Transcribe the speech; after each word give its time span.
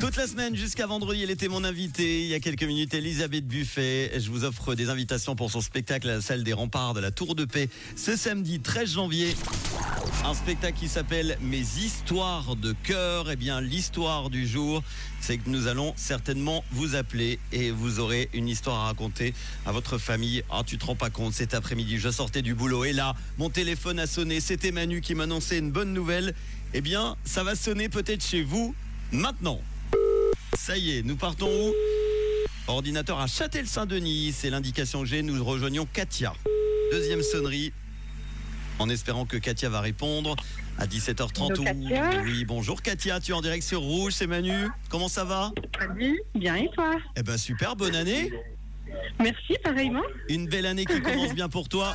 Toute 0.00 0.16
la 0.16 0.26
semaine 0.26 0.54
jusqu'à 0.54 0.86
vendredi, 0.86 1.22
elle 1.22 1.30
était 1.30 1.48
mon 1.48 1.64
invitée. 1.64 2.22
Il 2.22 2.26
y 2.26 2.34
a 2.34 2.40
quelques 2.40 2.64
minutes, 2.64 2.94
Elisabeth 2.94 3.46
Buffet. 3.46 4.12
Je 4.18 4.30
vous 4.30 4.44
offre 4.44 4.74
des 4.74 4.90
invitations 4.90 5.36
pour 5.36 5.50
son 5.50 5.60
spectacle 5.60 6.08
à 6.08 6.16
la 6.16 6.20
salle 6.20 6.42
des 6.42 6.52
remparts 6.52 6.94
de 6.94 7.00
la 7.00 7.10
Tour 7.10 7.34
de 7.34 7.44
Paix 7.44 7.68
ce 7.96 8.16
samedi 8.16 8.60
13 8.60 8.92
janvier. 8.92 9.34
Un 10.24 10.34
spectacle 10.34 10.78
qui 10.78 10.88
s'appelle 10.88 11.38
Mes 11.40 11.60
histoires 11.60 12.56
de 12.56 12.74
cœur. 12.82 13.30
Eh 13.30 13.36
bien, 13.36 13.60
l'histoire 13.60 14.30
du 14.30 14.46
jour, 14.46 14.82
c'est 15.20 15.38
que 15.38 15.48
nous 15.48 15.66
allons 15.66 15.94
certainement 15.96 16.64
vous 16.72 16.94
appeler 16.94 17.38
et 17.52 17.70
vous 17.70 18.00
aurez 18.00 18.28
une 18.34 18.48
histoire 18.48 18.80
à 18.80 18.84
raconter 18.86 19.34
à 19.66 19.72
votre 19.72 19.98
famille. 19.98 20.42
Ah, 20.50 20.62
tu 20.66 20.78
te 20.78 20.86
rends 20.86 20.96
pas 20.96 21.10
compte, 21.10 21.34
cet 21.34 21.54
après-midi, 21.54 21.98
je 21.98 22.10
sortais 22.10 22.42
du 22.42 22.54
boulot 22.54 22.84
et 22.84 22.92
là, 22.92 23.14
mon 23.38 23.50
téléphone 23.50 23.98
a 23.98 24.06
sonné. 24.06 24.40
C'était 24.40 24.72
Manu 24.72 25.00
qui 25.00 25.14
m'annonçait 25.14 25.58
une 25.58 25.70
bonne 25.70 25.92
nouvelle. 25.92 26.34
Eh 26.74 26.80
bien, 26.80 27.16
ça 27.24 27.44
va 27.44 27.54
sonner 27.54 27.88
peut-être 27.88 28.24
chez 28.24 28.42
vous 28.42 28.74
maintenant. 29.12 29.60
Ça 30.58 30.76
y 30.76 30.98
est, 30.98 31.02
nous 31.02 31.16
partons 31.16 31.48
où 31.48 31.72
Ordinateur 32.66 33.18
à 33.20 33.26
Châtel-Saint-Denis, 33.26 34.32
c'est 34.36 34.50
l'indication 34.50 35.00
que 35.00 35.06
j'ai. 35.06 35.22
Nous 35.22 35.42
rejoignons 35.42 35.86
Katia. 35.86 36.34
Deuxième 36.92 37.22
sonnerie. 37.22 37.72
En 38.78 38.90
espérant 38.90 39.24
que 39.24 39.36
Katia 39.38 39.70
va 39.70 39.80
répondre 39.80 40.36
à 40.76 40.86
17h30. 40.86 41.52
Hello, 41.52 41.64
Katia. 41.64 42.22
Oui, 42.24 42.44
bonjour 42.44 42.82
Katia, 42.82 43.20
tu 43.20 43.30
es 43.30 43.34
en 43.34 43.40
direct 43.40 43.64
sur 43.64 43.80
Rouge, 43.80 44.12
c'est 44.14 44.26
Manu. 44.26 44.68
Comment 44.90 45.08
ça 45.08 45.24
va 45.24 45.52
Salut, 45.78 46.20
bien 46.34 46.56
et 46.56 46.68
toi 46.74 46.96
Eh 47.16 47.22
ben 47.22 47.38
super, 47.38 47.74
bonne 47.74 47.94
année. 47.94 48.30
Merci, 49.20 49.54
pareillement. 49.62 50.02
Une 50.28 50.48
belle 50.48 50.66
année 50.66 50.84
qui 50.84 51.00
commence 51.00 51.34
bien 51.34 51.48
pour 51.48 51.68
toi. 51.68 51.94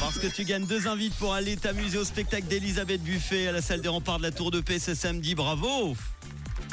Parce 0.00 0.18
que 0.18 0.26
tu 0.28 0.44
gagnes 0.44 0.66
deux 0.66 0.86
invites 0.86 1.14
pour 1.14 1.34
aller 1.34 1.56
t'amuser 1.56 1.98
au 1.98 2.04
spectacle 2.04 2.46
d'Elisabeth 2.46 3.02
Buffet 3.02 3.48
à 3.48 3.52
la 3.52 3.62
salle 3.62 3.80
des 3.80 3.88
remparts 3.88 4.18
de 4.18 4.22
la 4.24 4.30
Tour 4.30 4.50
de 4.50 4.60
Paix 4.60 4.78
ce 4.78 4.94
samedi. 4.94 5.34
Bravo 5.34 5.96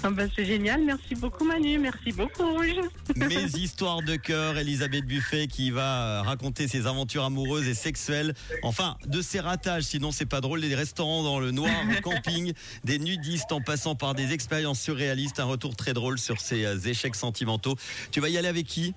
Ah 0.06 0.10
bah, 0.12 0.24
c'est 0.36 0.44
génial, 0.44 0.84
merci 0.84 1.16
beaucoup 1.16 1.46
Manu, 1.46 1.78
merci 1.78 2.12
beaucoup 2.12 2.44
Rouge. 2.44 2.76
Mes 3.16 3.46
histoires 3.56 4.02
de 4.02 4.18
cœur, 4.18 4.58
Elisabeth 4.58 5.06
Buffet 5.06 5.48
qui 5.48 5.72
va 5.72 6.20
euh, 6.20 6.22
raconter 6.24 6.68
ses 6.68 6.88
aventures 6.88 7.24
amoureuses 7.24 7.70
et 7.70 7.74
sexuelles. 7.74 8.34
Enfin, 8.64 8.98
de 9.06 9.22
ses 9.22 9.40
ratages, 9.40 9.84
sinon 9.84 10.12
c'est 10.12 10.26
pas 10.26 10.42
drôle. 10.42 10.60
Des 10.60 10.76
restaurants 10.76 11.24
dans 11.24 11.40
le 11.40 11.52
noir, 11.52 11.72
au 11.98 12.02
camping, 12.10 12.52
des 12.84 13.00
nudistes 13.00 13.54
en 13.54 13.62
passant 13.62 13.96
par 13.96 14.14
des 14.14 14.34
expériences 14.34 14.82
surréalistes. 14.82 15.40
Un 15.40 15.46
retour 15.46 15.74
très 15.78 15.94
drôle 15.94 16.20
sur 16.20 16.42
ses 16.42 16.66
euh, 16.66 16.78
échecs 16.80 17.16
sentimentaux. 17.16 17.78
Tu 18.12 18.20
vas 18.20 18.28
y 18.28 18.38
aller 18.38 18.50
avec 18.50 18.68
qui? 18.68 18.94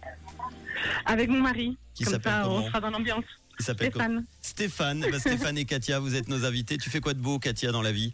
Avec 1.05 1.29
mon 1.31 1.41
mari. 1.41 1.79
Qui 1.95 2.03
Comme 2.03 2.15
s'appelle 2.15 2.33
ça, 2.33 2.51
on 2.51 2.67
sera 2.67 2.81
dans 2.81 2.91
l'ambiance. 2.91 3.25
Il 3.61 3.65
s'appelle 3.65 3.91
Stéphane. 3.91 4.25
Stéphane. 4.43 5.05
Eh 5.07 5.11
ben, 5.13 5.21
Stéphane 5.21 5.57
et 5.57 5.65
Katia, 5.67 6.01
vous 6.01 6.17
êtes 6.17 6.29
nos 6.29 6.45
invités. 6.45 6.79
Tu 6.79 6.91
fais 6.91 7.01
quoi 7.01 7.15
de 7.15 7.21
beau, 7.21 7.39
Katia, 7.39 7.71
dans 7.71 7.83
la 7.83 7.93
vie? 7.93 8.13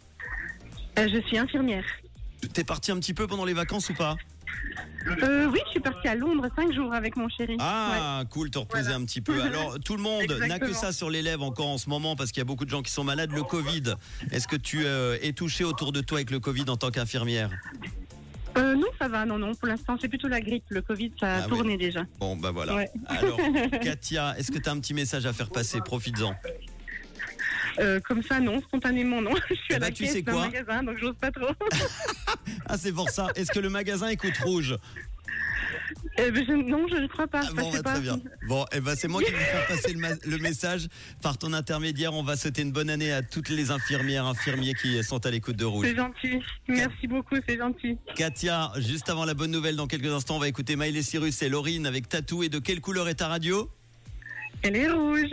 Euh, 0.99 1.09
je 1.11 1.19
suis 1.27 1.39
infirmière. 1.39 1.83
T'es 2.53 2.63
parti 2.63 2.91
un 2.91 2.97
petit 2.99 3.13
peu 3.13 3.27
pendant 3.27 3.45
les 3.45 3.53
vacances 3.53 3.89
ou 3.89 3.93
pas 3.93 4.15
Euh, 5.21 5.47
oui, 5.51 5.59
je 5.65 5.71
suis 5.71 5.79
partie 5.79 6.07
à 6.07 6.15
Londres 6.15 6.47
cinq 6.55 6.71
jours 6.73 6.93
avec 6.93 7.15
mon 7.17 7.27
chéri. 7.29 7.55
Ah, 7.59 8.23
cool, 8.29 8.49
te 8.49 8.57
reposer 8.59 8.83
Voilà. 8.83 8.97
un 8.97 9.05
petit 9.05 9.21
peu. 9.21 9.41
Alors, 9.41 9.77
tout 9.85 9.95
le 9.95 10.01
monde 10.01 10.31
n'a 10.47 10.59
que 10.59 10.73
ça 10.73 10.91
sur 10.93 11.09
les 11.09 11.21
lèvres 11.21 11.43
encore 11.43 11.67
en 11.67 11.77
ce 11.77 11.89
moment 11.89 12.15
parce 12.15 12.31
qu'il 12.31 12.39
y 12.39 12.41
a 12.41 12.45
beaucoup 12.45 12.65
de 12.65 12.69
gens 12.69 12.81
qui 12.81 12.91
sont 12.91 13.03
malades. 13.03 13.31
Le 13.31 13.43
Covid, 13.43 13.95
est-ce 14.31 14.47
que 14.47 14.55
tu 14.55 14.85
euh, 14.85 15.17
es 15.21 15.33
touché 15.33 15.63
autour 15.63 15.91
de 15.91 16.01
toi 16.01 16.17
avec 16.19 16.31
le 16.31 16.39
Covid 16.39 16.65
en 16.69 16.77
tant 16.77 16.91
qu'infirmière? 16.91 17.49
Euh, 18.55 18.75
non, 18.75 18.87
ça 18.99 19.07
va, 19.07 19.25
non, 19.25 19.39
non, 19.39 19.55
pour 19.55 19.67
l'instant, 19.67 19.97
c'est 19.99 20.07
plutôt 20.07 20.27
la 20.27 20.39
grippe. 20.39 20.65
Le 20.69 20.83
Covid, 20.83 21.11
ça 21.19 21.25
a 21.37 21.37
Ah 21.39 21.45
oui. 21.49 21.57
tourné 21.57 21.75
déjà. 21.75 22.03
Bon, 22.19 22.35
bah 22.37 22.51
voilà. 22.51 22.75
Ouais. 22.75 22.89
Alors, 23.07 23.39
Katia, 23.81 24.35
est-ce 24.37 24.51
que 24.51 24.59
tu 24.59 24.69
as 24.69 24.71
un 24.71 24.79
petit 24.79 24.93
message 24.93 25.25
à 25.25 25.33
faire 25.33 25.49
passer? 25.49 25.79
Profites-en. 25.81 26.35
Euh, 27.79 27.99
comme 28.01 28.21
ça, 28.23 28.39
non, 28.39 28.61
spontanément, 28.61 29.21
non. 29.21 29.33
Je 29.49 29.55
suis 29.55 29.63
Eh 29.71 29.75
à 29.75 29.79
bah, 29.79 29.85
la 29.87 29.91
tu 29.91 30.03
caisse 30.03 30.13
sais 30.13 30.23
quoi 30.23 30.41
magasin, 30.45 30.83
donc 30.83 30.97
j'ose 30.99 31.15
pas 31.19 31.31
trop. 31.31 31.47
Ah, 32.67 32.77
c'est 32.77 32.91
pour 32.93 33.09
ça. 33.09 33.27
Est-ce 33.35 33.51
que 33.51 33.59
le 33.59 33.69
magasin 33.69 34.07
écoute 34.07 34.37
rouge 34.43 34.77
Euh, 36.19 36.31
ben, 36.31 36.45
je- 36.47 36.53
non, 36.53 36.85
je 36.87 36.95
ne 36.95 37.07
crois 37.07 37.27
pas. 37.27 37.41
Ah, 37.43 37.49
Bon, 37.55 37.71
bah, 37.71 37.81
pas. 37.83 37.91
très 37.93 38.01
bien. 38.01 38.19
Bon, 38.47 38.65
eh 38.71 38.79
ben, 38.79 38.95
c'est 38.95 39.07
moi 39.07 39.21
qui 39.23 39.31
vais 39.31 39.37
faire 39.37 39.67
passer 39.67 39.93
le, 39.93 40.37
message 40.37 40.87
par 41.21 41.37
ton 41.37 41.53
intermédiaire. 41.53 42.13
On 42.13 42.23
va 42.23 42.35
souhaiter 42.35 42.61
une 42.61 42.71
bonne 42.71 42.89
année 42.89 43.11
à 43.11 43.21
toutes 43.21 43.49
les 43.49 43.71
infirmières, 43.71 44.25
infirmiers 44.25 44.73
qui 44.75 45.01
sont 45.03 45.25
à 45.25 45.31
l'écoute 45.31 45.55
de 45.55 45.65
rouge. 45.65 45.87
C'est 45.87 45.95
gentil. 45.95 46.39
Merci 46.67 47.07
beaucoup, 47.07 47.35
c'est 47.47 47.57
gentil. 47.57 47.97
Katia, 48.15 48.71
juste 48.77 49.09
avant 49.09 49.25
la 49.25 49.33
bonne 49.33 49.51
nouvelle, 49.51 49.75
dans 49.75 49.87
quelques 49.87 50.11
instants, 50.13 50.35
on 50.35 50.39
va 50.39 50.47
écouter 50.47 50.75
Miley 50.75 51.01
Cyrus 51.01 51.41
et 51.41 51.49
Laurine 51.49 51.85
avec 51.87 52.07
Tatou. 52.09 52.43
Et 52.43 52.49
de 52.49 52.59
quelle 52.59 52.81
couleur 52.81 53.07
est 53.09 53.15
ta 53.15 53.27
radio? 53.27 53.69
Elle 54.61 54.75
est 54.77 54.89
rouge. 54.89 55.29